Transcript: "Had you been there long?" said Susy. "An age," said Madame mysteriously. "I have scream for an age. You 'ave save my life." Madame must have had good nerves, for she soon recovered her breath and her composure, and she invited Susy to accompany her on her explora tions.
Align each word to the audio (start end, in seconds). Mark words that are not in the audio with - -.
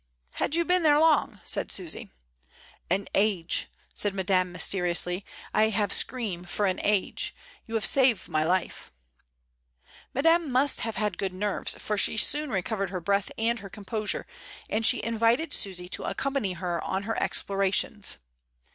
"Had 0.33 0.55
you 0.55 0.65
been 0.65 0.81
there 0.81 0.97
long?" 0.97 1.39
said 1.43 1.71
Susy. 1.71 2.09
"An 2.89 3.07
age," 3.13 3.69
said 3.93 4.15
Madame 4.15 4.51
mysteriously. 4.51 5.23
"I 5.53 5.69
have 5.69 5.93
scream 5.93 6.43
for 6.43 6.65
an 6.65 6.79
age. 6.81 7.35
You 7.67 7.75
'ave 7.77 7.85
save 7.85 8.27
my 8.27 8.43
life." 8.43 8.91
Madame 10.11 10.51
must 10.51 10.79
have 10.81 10.95
had 10.95 11.19
good 11.19 11.35
nerves, 11.35 11.75
for 11.77 11.99
she 11.99 12.17
soon 12.17 12.49
recovered 12.49 12.89
her 12.89 12.99
breath 12.99 13.29
and 13.37 13.59
her 13.59 13.69
composure, 13.69 14.25
and 14.71 14.83
she 14.87 15.03
invited 15.03 15.53
Susy 15.53 15.87
to 15.89 16.05
accompany 16.05 16.53
her 16.53 16.83
on 16.83 17.03
her 17.03 17.15
explora 17.21 17.71
tions. 17.71 18.17